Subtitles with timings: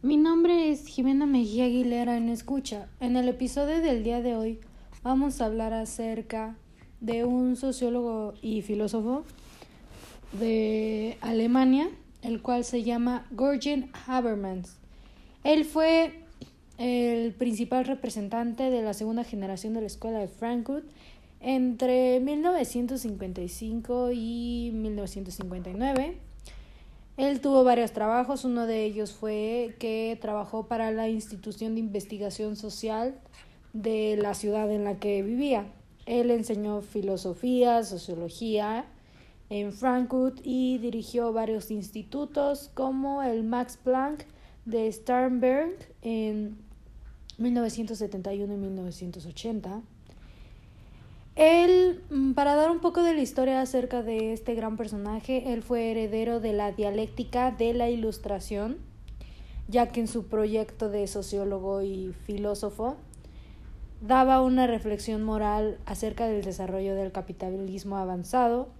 [0.00, 2.88] Mi nombre es Jimena Mejía Aguilera en Escucha.
[3.00, 4.60] En el episodio del día de hoy
[5.02, 6.56] vamos a hablar acerca
[7.00, 9.24] de un sociólogo y filósofo
[10.38, 11.90] de Alemania,
[12.22, 14.78] el cual se llama Gorgen Habermas.
[15.42, 16.22] Él fue
[16.78, 20.86] el principal representante de la segunda generación de la escuela de Frankfurt
[21.40, 26.27] entre 1955 y 1959.
[27.18, 32.54] Él tuvo varios trabajos, uno de ellos fue que trabajó para la institución de investigación
[32.54, 33.18] social
[33.72, 35.66] de la ciudad en la que vivía.
[36.06, 38.84] Él enseñó filosofía, sociología
[39.50, 44.24] en Frankfurt y dirigió varios institutos como el Max Planck
[44.64, 46.56] de Sternberg en
[47.36, 49.82] 1971 y 1980
[51.38, 55.62] él, mm, para dar un poco de la historia acerca de este gran personaje, él
[55.62, 58.78] fue heredero de la dialéctica de la ilustración,
[59.68, 62.96] ya que en su proyecto de sociólogo y filósofo
[64.00, 68.70] daba una reflexión moral acerca del desarrollo del capitalismo avanzado,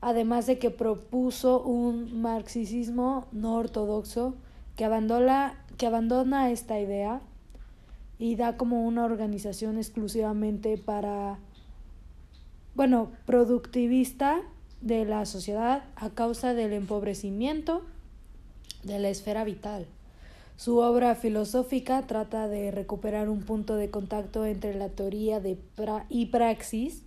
[0.00, 4.34] además de que propuso un marxismo no ortodoxo
[4.76, 7.20] que abandona, que abandona esta idea
[8.18, 11.38] y da como una organización exclusivamente para
[12.74, 14.40] bueno, productivista
[14.80, 17.82] de la sociedad a causa del empobrecimiento
[18.82, 19.86] de la esfera vital.
[20.56, 25.58] Su obra filosófica trata de recuperar un punto de contacto entre la teoría de
[26.08, 27.02] y praxis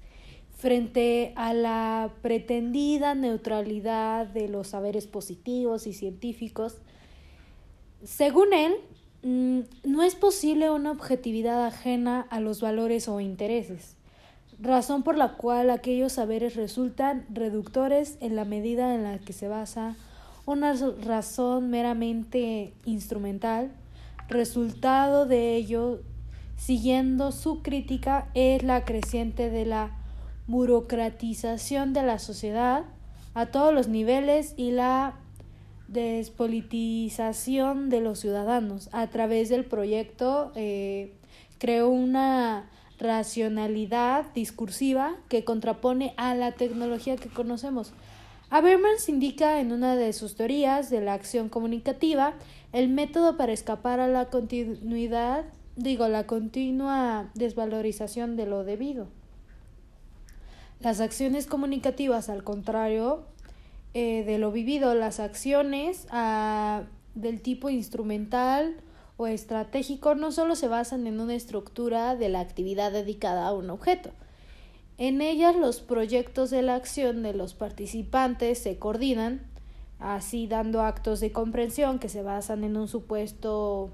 [0.58, 6.78] frente a la pretendida neutralidad de los saberes positivos y científicos.
[8.04, 8.74] Según él,
[9.24, 13.96] mm, no es posible una objetividad ajena a los valores o intereses
[14.60, 19.48] razón por la cual aquellos saberes resultan reductores en la medida en la que se
[19.48, 19.96] basa
[20.46, 20.74] una
[21.04, 23.72] razón meramente instrumental.
[24.28, 26.02] Resultado de ello,
[26.58, 29.92] siguiendo su crítica, es la creciente de la
[30.48, 32.84] burocratización de la sociedad
[33.34, 35.16] a todos los niveles y la
[35.88, 38.90] despolitización de los ciudadanos.
[38.92, 41.14] A través del proyecto eh,
[41.58, 42.70] creó una
[43.00, 47.94] racionalidad discursiva que contrapone a la tecnología que conocemos.
[48.50, 52.34] Habermas indica en una de sus teorías de la acción comunicativa
[52.74, 55.46] el método para escapar a la continuidad,
[55.76, 59.08] digo, la continua desvalorización de lo debido.
[60.80, 63.26] Las acciones comunicativas, al contrario
[63.94, 66.84] eh, de lo vivido, las acciones ah,
[67.16, 68.76] del tipo instrumental
[69.18, 73.70] o estratégico no solo se basan en una estructura de la actividad dedicada a un
[73.70, 74.12] objeto.
[74.98, 79.42] En ellas los proyectos de la acción de los participantes se coordinan,
[80.00, 83.92] así dando actos de comprensión que se basan en un supuesto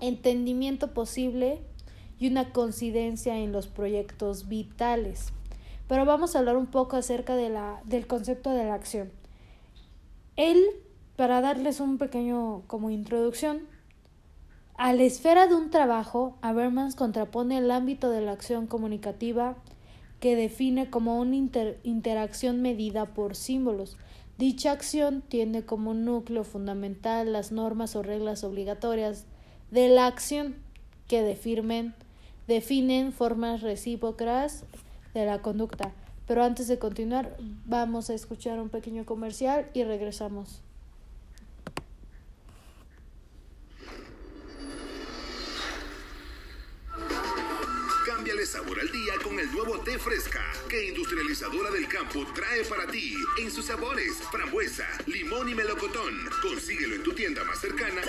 [0.00, 1.60] entendimiento posible
[2.18, 5.32] y una coincidencia en los proyectos vitales.
[5.88, 9.10] Pero vamos a hablar un poco acerca de la, del concepto de la acción.
[10.36, 10.64] Él,
[11.16, 13.69] para darles un pequeño como introducción,
[14.80, 19.56] a la esfera de un trabajo, Habermas contrapone el ámbito de la acción comunicativa
[20.20, 23.98] que define como una interacción medida por símbolos.
[24.38, 29.26] Dicha acción tiene como núcleo fundamental las normas o reglas obligatorias
[29.70, 30.56] de la acción
[31.08, 31.94] que definen,
[32.48, 34.64] definen formas recíprocas
[35.12, 35.92] de la conducta.
[36.26, 37.36] Pero antes de continuar,
[37.66, 40.62] vamos a escuchar un pequeño comercial y regresamos.
[48.50, 53.14] Sabor al día con el nuevo té fresca que Industrializadora del Campo trae para ti
[53.40, 56.14] en sus sabores frambuesa, limón y melocotón.
[56.42, 58.02] Consíguelo en tu tienda más cercana.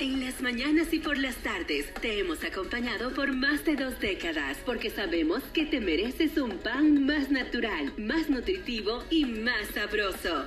[0.00, 4.56] En las mañanas y por las tardes te hemos acompañado por más de dos décadas
[4.64, 10.46] porque sabemos que te mereces un pan más natural, más nutritivo y más sabroso.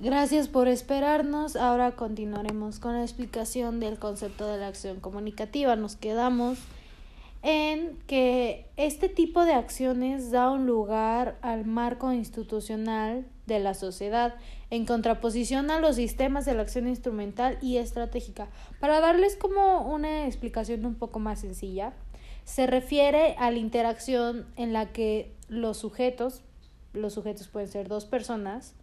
[0.00, 1.56] Gracias por esperarnos.
[1.56, 5.76] Ahora continuaremos con la explicación del concepto de la acción comunicativa.
[5.76, 6.58] Nos quedamos
[7.46, 14.34] en que este tipo de acciones da un lugar al marco institucional de la sociedad
[14.70, 18.48] en contraposición a los sistemas de la acción instrumental y estratégica.
[18.80, 21.92] Para darles como una explicación un poco más sencilla,
[22.42, 26.42] se refiere a la interacción en la que los sujetos,
[26.94, 28.74] los sujetos pueden ser dos personas,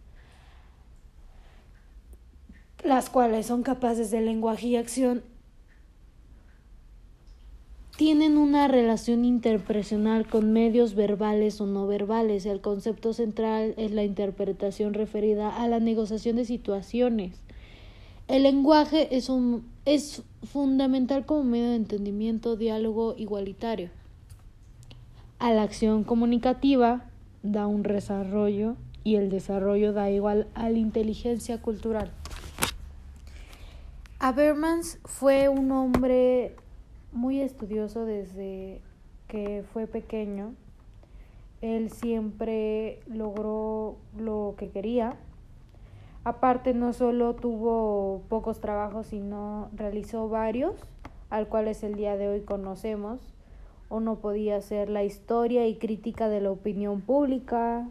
[2.82, 5.22] las cuales son capaces de lenguaje y acción
[8.68, 12.46] relación interpersonal con medios verbales o no verbales.
[12.46, 17.40] El concepto central es la interpretación referida a la negociación de situaciones.
[18.26, 23.90] El lenguaje es, un, es fundamental como medio de entendimiento, diálogo igualitario.
[25.38, 27.04] A la acción comunicativa
[27.42, 32.10] da un desarrollo y el desarrollo da igual a la inteligencia cultural.
[34.18, 36.56] Habermas fue un hombre
[37.14, 38.80] muy estudioso desde
[39.28, 40.54] que fue pequeño.
[41.62, 45.16] Él siempre logró lo que quería.
[46.24, 50.74] Aparte no solo tuvo pocos trabajos, sino realizó varios,
[51.30, 53.20] al cuales el día de hoy conocemos.
[53.90, 57.86] Uno podía ser la historia y crítica de la opinión pública,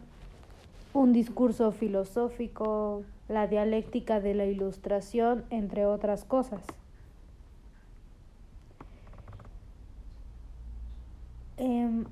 [0.94, 6.62] un discurso filosófico, la dialéctica de la ilustración, entre otras cosas.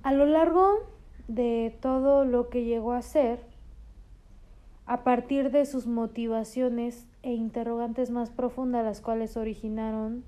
[0.03, 0.79] A lo largo
[1.27, 3.39] de todo lo que llegó a ser,
[4.85, 10.23] a partir de sus motivaciones e interrogantes más profundas, las cuales originaron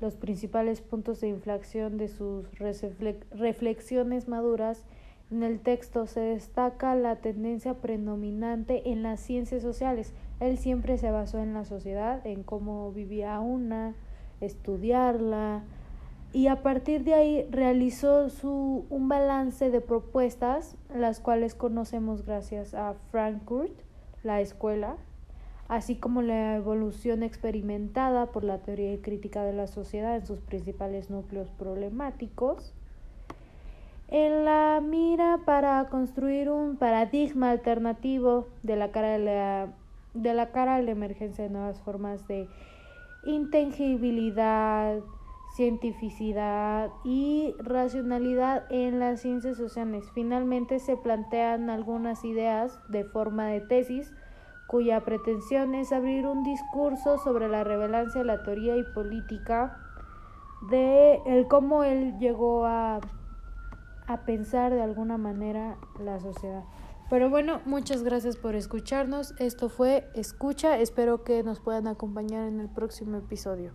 [0.00, 4.84] los principales puntos de inflexión de sus reflexiones maduras,
[5.30, 10.12] en el texto se destaca la tendencia predominante en las ciencias sociales.
[10.38, 13.94] Él siempre se basó en la sociedad, en cómo vivía una,
[14.40, 15.64] estudiarla,
[16.34, 22.74] y a partir de ahí realizó su, un balance de propuestas, las cuales conocemos gracias
[22.74, 23.70] a Frankfurt,
[24.24, 24.96] la escuela,
[25.68, 30.40] así como la evolución experimentada por la teoría y crítica de la sociedad en sus
[30.40, 32.74] principales núcleos problemáticos,
[34.08, 39.68] en la mira para construir un paradigma alternativo de la cara de la,
[40.14, 42.48] de la, cara a la emergencia de nuevas formas de
[43.24, 44.98] intangibilidad,
[45.54, 50.04] cientificidad y racionalidad en las ciencias sociales.
[50.12, 54.12] Finalmente se plantean algunas ideas de forma de tesis
[54.66, 59.78] cuya pretensión es abrir un discurso sobre la relevancia de la teoría y política
[60.70, 63.00] de el cómo él llegó a,
[64.06, 66.64] a pensar de alguna manera la sociedad.
[67.10, 69.34] Pero bueno, muchas gracias por escucharnos.
[69.38, 70.78] Esto fue Escucha.
[70.78, 73.72] Espero que nos puedan acompañar en el próximo episodio.